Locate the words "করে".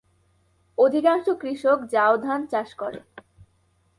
2.73-2.99